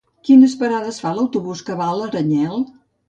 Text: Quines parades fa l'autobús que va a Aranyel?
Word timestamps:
Quines 0.27 0.53
parades 0.61 0.97
fa 1.03 1.11
l'autobús 1.19 1.61
que 1.67 1.77
va 1.83 1.91
a 1.93 2.01
Aranyel? 2.07 2.67